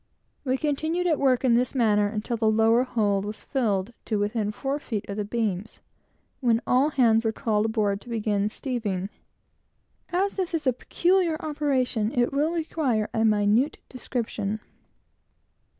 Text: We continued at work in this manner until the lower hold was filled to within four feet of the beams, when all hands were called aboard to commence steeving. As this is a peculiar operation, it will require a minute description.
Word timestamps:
We 0.43 0.57
continued 0.57 1.05
at 1.05 1.19
work 1.19 1.45
in 1.45 1.53
this 1.53 1.75
manner 1.75 2.07
until 2.07 2.35
the 2.35 2.49
lower 2.49 2.81
hold 2.83 3.23
was 3.23 3.43
filled 3.43 3.93
to 4.05 4.17
within 4.17 4.51
four 4.51 4.79
feet 4.79 5.07
of 5.07 5.15
the 5.15 5.23
beams, 5.23 5.79
when 6.39 6.59
all 6.65 6.89
hands 6.89 7.23
were 7.23 7.31
called 7.31 7.67
aboard 7.67 8.01
to 8.01 8.19
commence 8.19 8.59
steeving. 8.59 9.09
As 10.11 10.37
this 10.37 10.55
is 10.55 10.65
a 10.65 10.73
peculiar 10.73 11.39
operation, 11.39 12.11
it 12.17 12.33
will 12.33 12.49
require 12.51 13.11
a 13.13 13.23
minute 13.23 13.77
description. 13.89 14.59